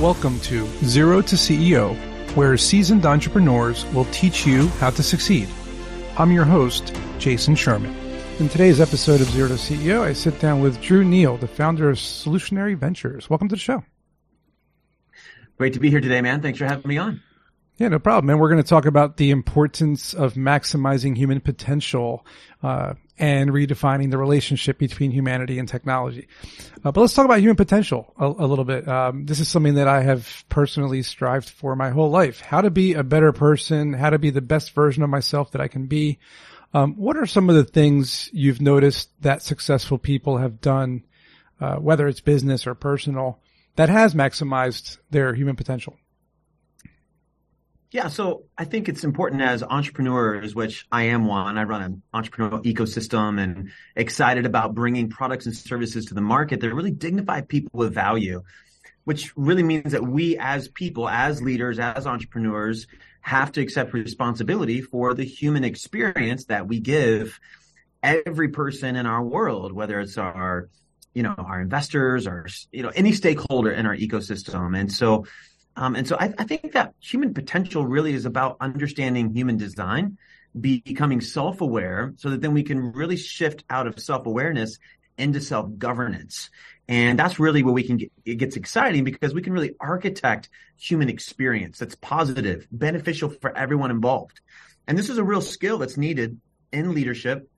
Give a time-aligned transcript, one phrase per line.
[0.00, 1.96] Welcome to Zero to CEO,
[2.36, 5.48] where seasoned entrepreneurs will teach you how to succeed.
[6.18, 7.96] I'm your host, Jason Sherman.
[8.38, 11.88] In today's episode of Zero to CEO, I sit down with Drew Neal, the founder
[11.88, 13.30] of Solutionary Ventures.
[13.30, 13.84] Welcome to the show.
[15.56, 16.42] Great to be here today, man.
[16.42, 17.22] Thanks for having me on.
[17.78, 18.30] Yeah, no problem.
[18.30, 22.24] And we're going to talk about the importance of maximizing human potential
[22.62, 26.26] uh, and redefining the relationship between humanity and technology.
[26.82, 28.88] Uh, but let's talk about human potential a, a little bit.
[28.88, 32.70] Um, this is something that I have personally strived for my whole life: how to
[32.70, 35.86] be a better person, how to be the best version of myself that I can
[35.86, 36.18] be.
[36.72, 41.04] Um, what are some of the things you've noticed that successful people have done,
[41.60, 43.38] uh, whether it's business or personal,
[43.76, 45.96] that has maximized their human potential?
[47.96, 51.56] Yeah, so I think it's important as entrepreneurs, which I am one.
[51.56, 56.60] I run an entrepreneurial ecosystem and excited about bringing products and services to the market
[56.60, 58.42] that really dignify people with value,
[59.04, 62.86] which really means that we as people, as leaders, as entrepreneurs,
[63.22, 67.40] have to accept responsibility for the human experience that we give
[68.02, 70.68] every person in our world, whether it's our,
[71.14, 74.78] you know, our investors or, you know, any stakeholder in our ecosystem.
[74.78, 75.24] And so
[75.76, 80.16] um, and so I, I, think that human potential really is about understanding human design,
[80.58, 84.78] becoming self-aware so that then we can really shift out of self-awareness
[85.18, 86.50] into self-governance.
[86.88, 90.48] And that's really where we can get, it gets exciting because we can really architect
[90.76, 94.40] human experience that's positive, beneficial for everyone involved.
[94.86, 96.40] And this is a real skill that's needed
[96.72, 97.50] in leadership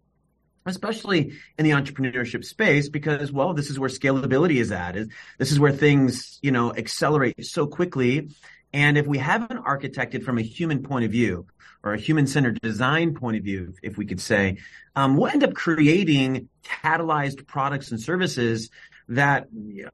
[0.68, 4.96] especially in the entrepreneurship space because well this is where scalability is at
[5.38, 8.28] this is where things you know accelerate so quickly
[8.72, 11.46] and if we haven't architected from a human point of view
[11.82, 14.58] or a human centered design point of view if we could say
[14.96, 18.70] um, we'll end up creating catalyzed products and services
[19.08, 19.48] that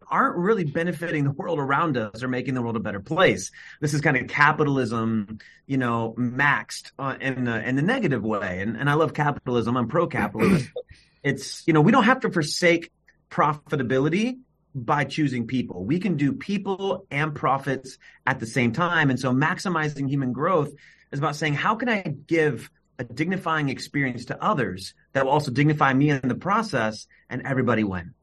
[0.09, 3.53] aren't really benefiting the world around us or making the world a better place.
[3.81, 8.61] This is kind of capitalism, you know, maxed uh, in the, in the negative way.
[8.61, 9.77] And, and I love capitalism.
[9.77, 10.69] I'm pro capitalist.
[11.23, 12.91] it's, you know, we don't have to forsake
[13.31, 14.39] profitability
[14.75, 15.85] by choosing people.
[15.85, 19.11] We can do people and profits at the same time.
[19.11, 20.73] And so maximizing human growth
[21.13, 25.51] is about saying, how can I give a dignifying experience to others that will also
[25.51, 28.15] dignify me in the process and everybody win?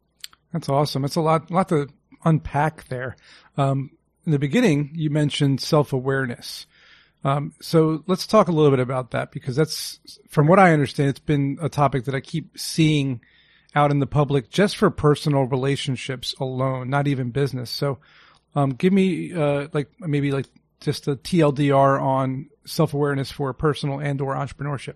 [0.51, 1.05] That's awesome.
[1.05, 1.87] It's a lot, lot to
[2.25, 3.15] unpack there.
[3.57, 3.91] Um,
[4.25, 6.67] in the beginning, you mentioned self awareness.
[7.23, 11.09] Um, so let's talk a little bit about that because that's, from what I understand,
[11.09, 13.21] it's been a topic that I keep seeing
[13.73, 17.69] out in the public just for personal relationships alone, not even business.
[17.69, 17.99] So,
[18.55, 20.47] um, give me, uh, like maybe like
[20.81, 24.95] just a TLDR on self awareness for personal and or entrepreneurship.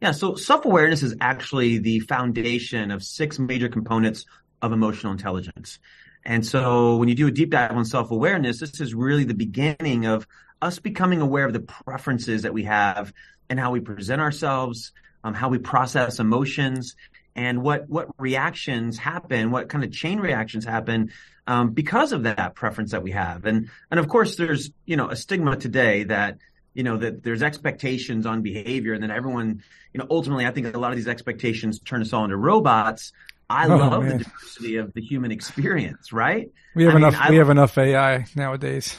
[0.00, 0.10] Yeah.
[0.10, 4.26] So self awareness is actually the foundation of six major components
[4.60, 5.78] of emotional intelligence.
[6.24, 9.34] And so when you do a deep dive on self awareness, this is really the
[9.34, 10.26] beginning of
[10.60, 13.12] us becoming aware of the preferences that we have
[13.48, 14.92] and how we present ourselves,
[15.24, 16.96] um, how we process emotions,
[17.34, 21.10] and what what reactions happen, what kind of chain reactions happen
[21.46, 23.44] um, because of that preference that we have.
[23.44, 26.38] And and of course, there's you know a stigma today that
[26.74, 30.74] you know that there's expectations on behavior, and then everyone you know ultimately, I think
[30.74, 33.12] a lot of these expectations turn us all into robots.
[33.50, 34.18] I oh, love man.
[34.18, 36.50] the diversity of the human experience, right?
[36.74, 37.20] We have I enough.
[37.20, 38.96] Mean, we have enough AI nowadays.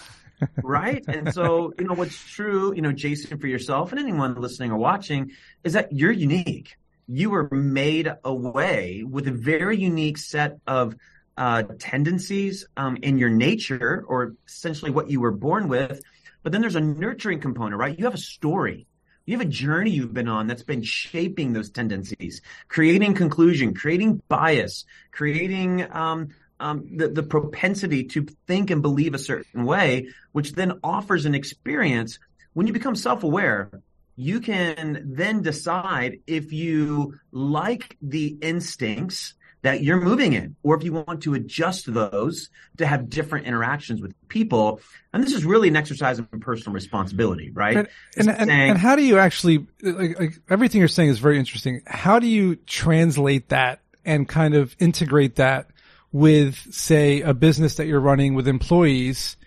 [0.64, 1.04] right.
[1.08, 4.78] And so, you know, what's true, you know, Jason, for yourself and anyone listening or
[4.78, 5.32] watching
[5.64, 6.76] is that you're unique.
[7.08, 10.96] You were made away with a very unique set of
[11.38, 16.02] uh, tendencies um, in your nature, or essentially what you were born with.
[16.44, 17.98] But then there's a nurturing component, right?
[17.98, 18.88] You have a story.
[19.26, 24.22] You have a journey you've been on that's been shaping those tendencies, creating conclusion, creating
[24.28, 30.54] bias, creating um, um, the, the propensity to think and believe a certain way, which
[30.54, 32.20] then offers an experience.
[32.54, 33.72] When you become self-aware,
[34.16, 40.84] you can then decide if you like the instincts that you're moving in, or if
[40.84, 44.82] you want to adjust those to have different interactions with people.
[45.14, 47.78] And this is really an exercise in personal responsibility, right?
[47.78, 47.88] And,
[48.18, 51.40] and, and, saying, and how do you actually, like, like, everything you're saying is very
[51.40, 51.82] interesting.
[51.88, 55.70] How do you translate that and kind of integrate that
[56.12, 59.38] with, say, a business that you're running with employees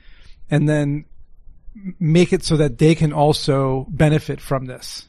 [0.51, 1.05] and then
[1.99, 5.09] make it so that they can also benefit from this?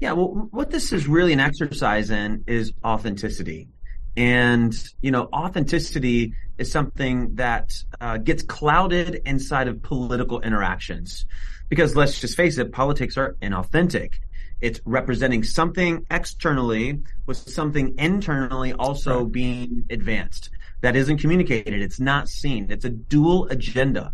[0.00, 3.68] Yeah, well, what this is really an exercise in is authenticity.
[4.16, 11.26] And, you know, authenticity is something that uh, gets clouded inside of political interactions.
[11.68, 14.14] Because let's just face it, politics are inauthentic.
[14.60, 20.50] It's representing something externally with something internally also being advanced.
[20.80, 21.80] that isn't communicated.
[21.82, 22.70] It's not seen.
[22.70, 24.12] It's a dual agenda.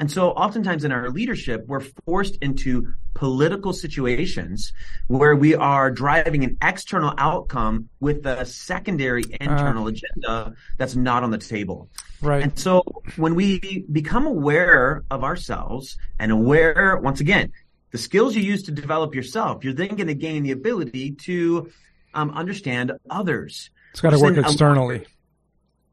[0.00, 4.72] And so oftentimes in our leadership, we're forced into political situations
[5.06, 11.22] where we are driving an external outcome with a secondary internal uh, agenda that's not
[11.22, 11.88] on the table.
[12.20, 12.42] Right.
[12.42, 12.82] And so
[13.16, 17.52] when we become aware of ourselves and aware, once again,
[17.92, 21.70] the skills you use to develop yourself, you're then going to gain the ability to
[22.14, 23.70] um, understand others.
[23.92, 25.06] It's got to work externally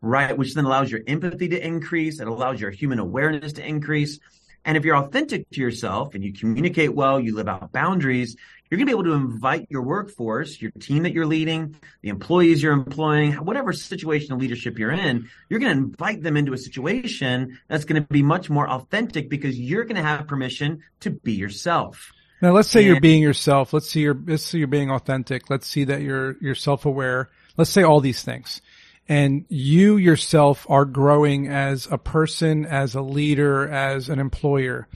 [0.02, 0.38] right?
[0.38, 2.20] Which then allows your empathy to increase.
[2.20, 4.20] It allows your human awareness to increase.
[4.66, 8.36] And if you're authentic to yourself and you communicate well, you live out boundaries,
[8.70, 12.10] you're going to be able to invite your workforce, your team that you're leading, the
[12.10, 16.54] employees you're employing, whatever situation of leadership you're in, you're going to invite them into
[16.54, 20.84] a situation that's going to be much more authentic because you're going to have permission
[21.02, 22.12] to be yourself.
[22.42, 23.74] Now, let's say and, you're being yourself.
[23.74, 25.50] Let's see you're, let's see you're being authentic.
[25.50, 27.30] Let's see that you're, you're self-aware.
[27.58, 28.62] Let's say all these things
[29.08, 34.88] and you yourself are growing as a person, as a leader, as an employer,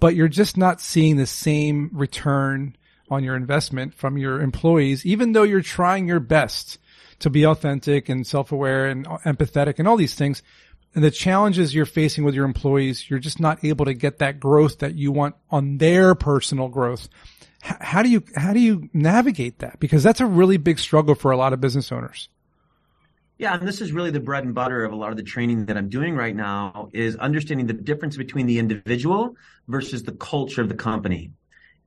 [0.00, 2.76] but you're just not seeing the same return
[3.10, 6.78] on your investment from your employees, even though you're trying your best
[7.18, 10.42] to be authentic and self-aware and empathetic and all these things.
[10.94, 14.40] And the challenges you're facing with your employees, you're just not able to get that
[14.40, 17.08] growth that you want on their personal growth.
[17.62, 19.78] how do you, how do you navigate that?
[19.78, 22.28] Because that's a really big struggle for a lot of business owners.
[23.40, 25.64] Yeah, and this is really the bread and butter of a lot of the training
[25.64, 29.34] that I'm doing right now is understanding the difference between the individual
[29.66, 31.32] versus the culture of the company.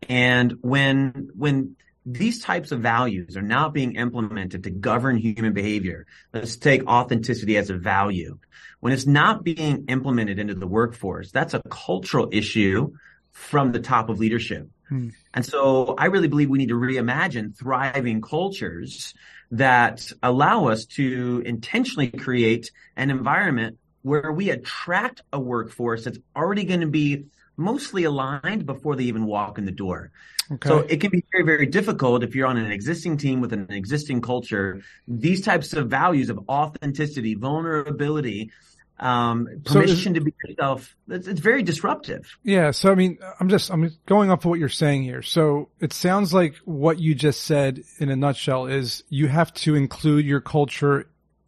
[0.09, 1.75] And when when
[2.07, 7.55] these types of values are not being implemented to govern human behavior, let's take authenticity
[7.55, 8.39] as a value.
[8.79, 12.93] When it's not being implemented into the workforce, that's a cultural issue
[13.31, 14.69] from the top of leadership.
[14.89, 15.09] Hmm.
[15.33, 19.13] And so I really believe we need to reimagine thriving cultures
[19.51, 26.65] that allow us to intentionally create an environment where we attract a workforce that's already
[26.65, 27.25] going to be
[27.55, 30.11] mostly aligned before they even walk in the door.
[30.51, 30.67] Okay.
[30.67, 33.67] So it can be very, very difficult if you're on an existing team with an
[33.69, 34.81] existing culture.
[35.07, 38.51] These types of values of authenticity, vulnerability,
[38.99, 40.95] um, permission so to be yourself.
[41.09, 42.37] It's, it's, very disruptive.
[42.43, 42.71] Yeah.
[42.71, 45.21] So, I mean, I'm just, I'm going off of what you're saying here.
[45.21, 49.75] So it sounds like what you just said in a nutshell is you have to
[49.75, 51.07] include your culture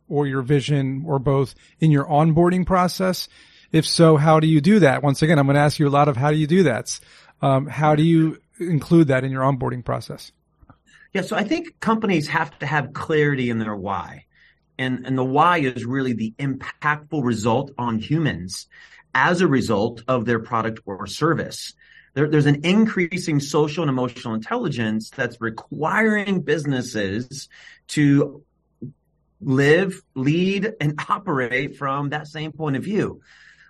[0.09, 3.29] or your vision or both in your onboarding process.
[3.71, 5.03] If so, how do you do that?
[5.03, 6.99] Once again, I'm going to ask you a lot of how do you do that?
[7.41, 10.31] Um, how do you include that in your onboarding process?
[11.13, 11.21] Yeah.
[11.21, 14.24] So I think companies have to have clarity in their why
[14.77, 18.67] and, and the why is really the impactful result on humans
[19.13, 21.73] as a result of their product or service.
[22.13, 27.49] There, there's an increasing social and emotional intelligence that's requiring businesses
[27.89, 28.43] to
[29.41, 33.21] live, lead, and operate from that same point of view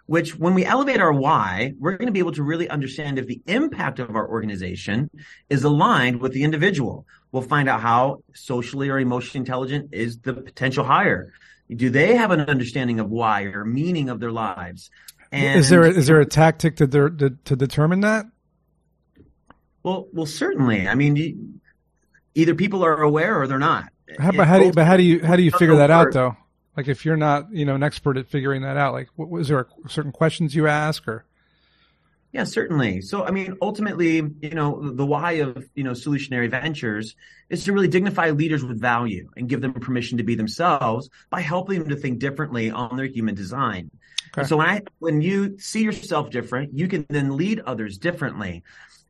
[0.08, 3.26] which when we elevate our why, we're going to be able to really understand if
[3.26, 5.10] the impact of our organization
[5.50, 7.08] is aligned with the individual.
[7.36, 11.34] We'll find out how socially or emotionally intelligent is the potential hire.
[11.70, 14.90] Do they have an understanding of why or meaning of their lives?
[15.34, 18.26] And is there a, is there a tactic to de- to determine that?
[19.84, 20.88] Well, well, certainly.
[20.88, 21.60] I mean,
[22.36, 23.90] either people are aware or they're not.
[24.18, 26.14] How, but how do you, but how do you how do you figure that out
[26.14, 26.38] though?
[26.78, 29.50] Like if you're not, you know, an expert at figuring that out, like what, was
[29.50, 31.26] there certain questions you ask or?
[32.36, 33.00] Yeah, certainly.
[33.00, 37.16] So, I mean, ultimately, you know, the why of, you know, solutionary ventures
[37.50, 41.40] is to really dignify leaders with value and give them permission to be themselves by
[41.40, 43.90] helping them to think differently on their human design.
[44.38, 44.46] Okay.
[44.46, 48.64] So when I, when you see yourself different, you can then lead others differently.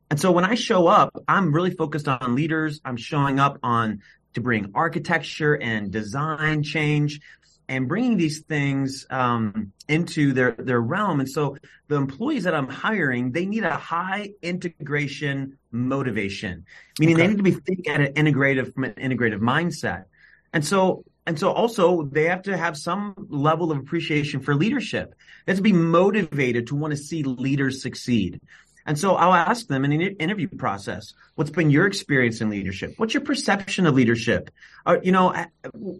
[0.08, 2.80] And so when I show up, I'm really focused on leaders.
[2.84, 4.02] I'm showing up on
[4.34, 7.20] to bring architecture and design change
[7.68, 11.20] and bringing these things um, into their their realm.
[11.20, 11.56] And so
[11.88, 16.64] the employees that I'm hiring, they need a high integration motivation,
[16.98, 17.22] meaning okay.
[17.22, 20.04] they need to be thinking at an integrative from an integrative mindset.
[20.52, 25.14] And so and so also they have to have some level of appreciation for leadership.
[25.44, 28.40] They have to be motivated to want to see leaders succeed.
[28.86, 32.94] And so I'll ask them in an interview process, what's been your experience in leadership?
[32.96, 34.50] What's your perception of leadership?
[34.86, 35.34] Or, you know,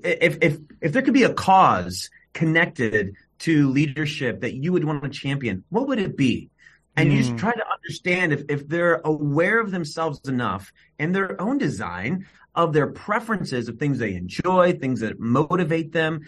[0.04, 5.02] if, if, if there could be a cause connected to leadership that you would want
[5.02, 6.50] to champion, what would it be?
[6.96, 7.12] And mm.
[7.12, 11.58] you just try to understand if, if they're aware of themselves enough and their own
[11.58, 16.22] design of their preferences of things they enjoy, things that motivate them,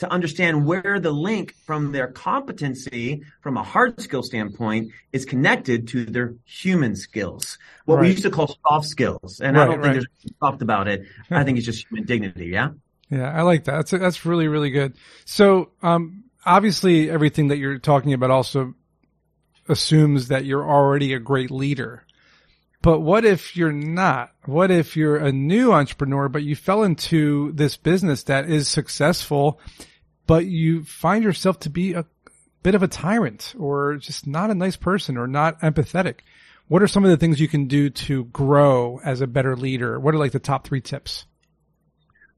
[0.00, 5.88] to understand where the link from their competency from a hard skill standpoint is connected
[5.88, 7.58] to their human skills.
[7.84, 8.02] What right.
[8.02, 9.40] we used to call soft skills.
[9.40, 9.92] And right, I don't think right.
[9.92, 10.06] there's
[10.40, 11.04] soft about it.
[11.30, 12.46] I think it's just human dignity.
[12.46, 12.70] Yeah.
[13.10, 13.72] Yeah, I like that.
[13.72, 14.94] That's that's really really good.
[15.24, 18.74] So, um, obviously, everything that you're talking about also
[19.68, 22.04] assumes that you're already a great leader.
[22.82, 24.30] But what if you're not?
[24.46, 29.60] What if you're a new entrepreneur, but you fell into this business that is successful,
[30.30, 32.04] but you find yourself to be a
[32.62, 36.20] bit of a tyrant or just not a nice person or not empathetic?
[36.68, 39.98] What are some of the things you can do to grow as a better leader?
[39.98, 41.26] What are like the top three tips?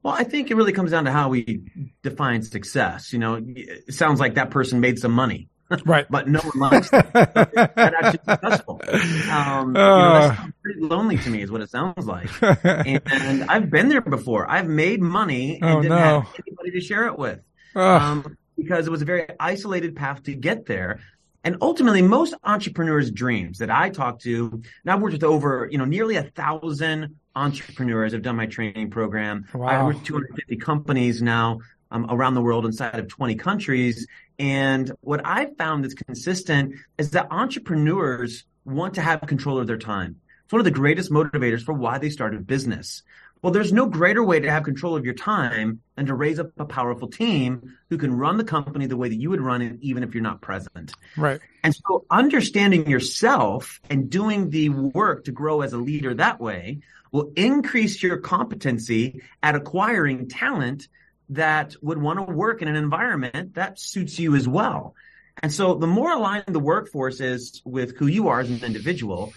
[0.01, 1.69] Well, I think it really comes down to how we
[2.01, 3.13] define success.
[3.13, 5.49] You know, it sounds like that person made some money.
[5.85, 6.05] Right.
[6.09, 7.13] but no one likes that.
[7.13, 8.81] that actually successful.
[8.83, 10.35] Um, uh, you know, uh.
[10.63, 12.29] pretty lonely to me is what it sounds like.
[12.63, 14.49] and I've been there before.
[14.49, 16.21] I've made money and oh, didn't no.
[16.21, 17.39] have anybody to share it with.
[17.75, 20.99] Um, because it was a very isolated path to get there.
[21.43, 25.77] And ultimately, most entrepreneurs' dreams that I talk to, now I've worked with over, you
[25.77, 28.13] know, nearly a thousand entrepreneurs.
[28.13, 29.45] I've done my training program.
[29.53, 29.67] Wow.
[29.67, 31.59] I work with 250 companies now
[31.91, 34.07] um, around the world inside of 20 countries.
[34.39, 39.77] And what I've found that's consistent is that entrepreneurs want to have control of their
[39.77, 40.15] time.
[40.45, 43.03] It's one of the greatest motivators for why they started business.
[43.43, 46.51] Well, there's no greater way to have control of your time than to raise up
[46.57, 49.79] a powerful team who can run the company the way that you would run it,
[49.81, 50.93] even if you're not present.
[51.17, 51.41] Right.
[51.61, 56.79] And so understanding yourself and doing the work to grow as a leader that way
[57.11, 60.87] will increase your competency at acquiring talent
[61.29, 64.95] that would want to work in an environment that suits you as well.
[65.41, 69.33] And so the more aligned the workforce is with who you are as an individual,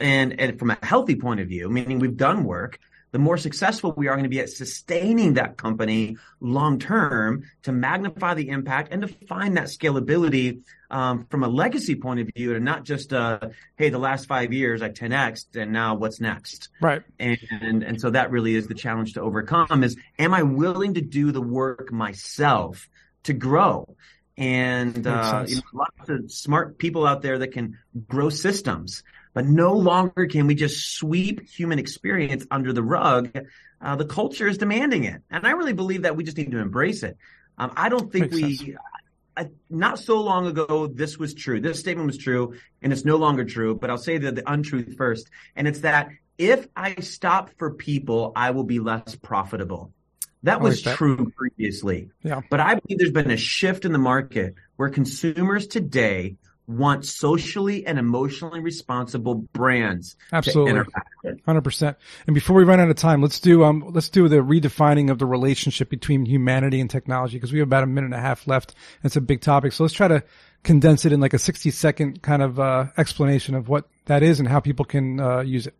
[0.00, 2.78] and, and from a healthy point of view, meaning we've done work,
[3.16, 7.72] the more successful we are going to be at sustaining that company long term to
[7.72, 12.54] magnify the impact and to find that scalability um, from a legacy point of view
[12.54, 13.40] and not just uh,
[13.78, 16.68] hey the last five years i 10x and now what's next?
[16.78, 17.02] Right.
[17.18, 20.92] And, and and so that really is the challenge to overcome is am i willing
[20.92, 22.86] to do the work myself
[23.22, 23.96] to grow?
[24.36, 29.02] And uh, you know, lots of smart people out there that can grow systems
[29.36, 33.38] but no longer can we just sweep human experience under the rug.
[33.82, 35.20] Uh, the culture is demanding it.
[35.30, 37.18] And I really believe that we just need to embrace it.
[37.58, 38.76] Um, I don't think Makes we,
[39.36, 41.60] I, not so long ago, this was true.
[41.60, 44.96] This statement was true and it's no longer true, but I'll say the, the untruth
[44.96, 45.28] first.
[45.54, 49.92] And it's that if I stop for people, I will be less profitable.
[50.44, 50.96] That was that.
[50.96, 52.08] true previously.
[52.22, 52.40] Yeah.
[52.48, 56.36] But I believe there's been a shift in the market where consumers today
[56.66, 60.16] want socially and emotionally responsible brands.
[60.32, 60.82] Absolutely.
[61.44, 61.96] Hundred percent.
[62.26, 65.18] And before we run out of time, let's do, um, let's do the redefining of
[65.18, 68.46] the relationship between humanity and technology because we have about a minute and a half
[68.46, 68.74] left.
[69.04, 69.72] It's a big topic.
[69.72, 70.24] So let's try to
[70.64, 74.40] condense it in like a 60 second kind of, uh, explanation of what that is
[74.40, 75.74] and how people can, uh, use it.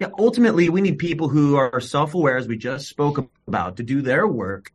[0.00, 0.08] Yeah.
[0.18, 4.26] Ultimately, we need people who are self-aware, as we just spoke about, to do their
[4.26, 4.72] work,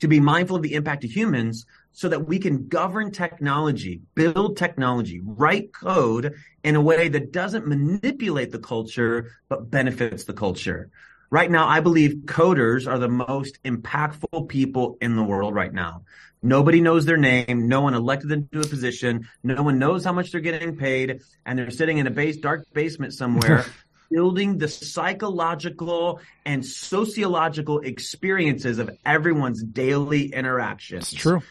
[0.00, 4.56] to be mindful of the impact of humans so that we can govern technology, build
[4.56, 6.34] technology, write code
[6.64, 10.90] in a way that doesn't manipulate the culture, but benefits the culture.
[11.30, 16.02] Right now, I believe coders are the most impactful people in the world right now.
[16.42, 17.68] Nobody knows their name.
[17.68, 19.28] No one elected them to a position.
[19.42, 21.20] No one knows how much they're getting paid.
[21.46, 23.64] And they're sitting in a base, dark basement somewhere
[24.12, 31.12] building the psychological and sociological experiences of everyone's daily interactions.
[31.12, 31.42] It's true.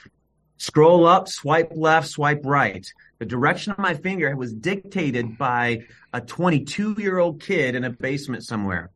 [0.62, 2.86] Scroll up, swipe left, swipe right.
[3.18, 7.90] The direction of my finger was dictated by a 22 year old kid in a
[7.90, 8.92] basement somewhere.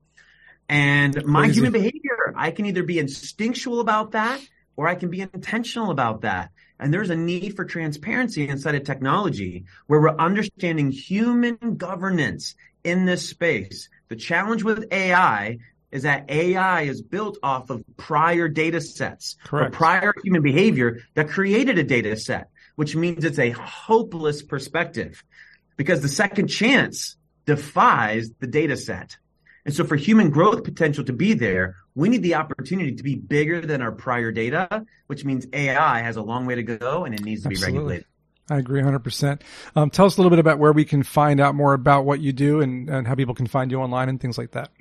[0.70, 4.40] And my human behavior, I can either be instinctual about that
[4.76, 6.52] or I can be intentional about that.
[6.80, 12.54] And there's a need for transparency inside of technology where we're understanding human governance
[12.84, 13.90] in this space.
[14.10, 15.58] The challenge with AI
[15.96, 19.74] is that AI is built off of prior data sets Correct.
[19.74, 25.24] or prior human behavior that created a data set, which means it's a hopeless perspective
[25.78, 29.16] because the second chance defies the data set.
[29.64, 33.16] And so for human growth potential to be there, we need the opportunity to be
[33.16, 37.16] bigger than our prior data, which means AI has a long way to go and
[37.16, 37.72] it needs to Absolutely.
[37.72, 38.06] be regulated.
[38.50, 39.42] I agree 100%.
[39.78, 42.20] Um, tell us a little bit about where we can find out more about what
[42.20, 44.72] you do and, and how people can find you online and things like that.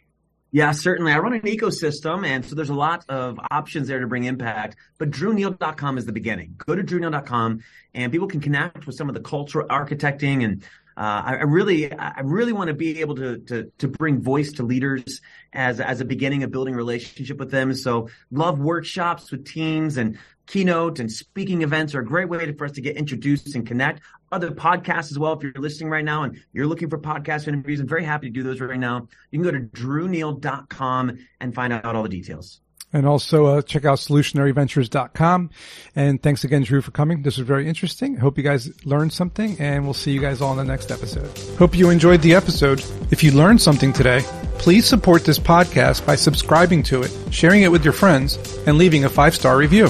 [0.55, 1.11] Yeah, certainly.
[1.11, 4.77] I run an ecosystem, and so there's a lot of options there to bring impact.
[4.99, 6.55] But drewneal.com is the beginning.
[6.65, 10.63] Go to drewneal.com, and people can connect with some of the cultural architecting and
[10.97, 14.63] uh, I, really, I really want to be able to, to, to bring voice to
[14.63, 15.21] leaders
[15.53, 17.75] as, as a beginning of building relationship with them.
[17.75, 22.65] So love workshops with teams and keynote and speaking events are a great way for
[22.65, 24.03] us to get introduced and connect.
[24.33, 25.33] Other podcasts as well.
[25.33, 28.33] If you're listening right now and you're looking for podcast interviews, I'm very happy to
[28.33, 29.09] do those right now.
[29.31, 32.61] You can go to drewneal.com and find out all the details.
[32.93, 35.51] And also uh, check out solutionaryventures.com.
[35.97, 37.23] And thanks again, Drew, for coming.
[37.23, 38.17] This was very interesting.
[38.17, 41.37] Hope you guys learned something and we'll see you guys all in the next episode.
[41.59, 42.85] Hope you enjoyed the episode.
[43.11, 44.21] If you learned something today,
[44.59, 48.37] please support this podcast by subscribing to it, sharing it with your friends,
[48.67, 49.89] and leaving a five-star review.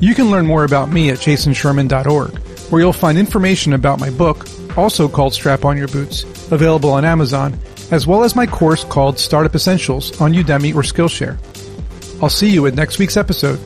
[0.00, 2.38] You can learn more about me at jasonsherman.org,
[2.70, 4.46] where you'll find information about my book,
[4.76, 7.58] also called Strap On Your Boots, available on Amazon,
[7.90, 11.38] as well as my course called Startup Essentials on Udemy or Skillshare.
[12.22, 13.60] I'll see you at next week's episode.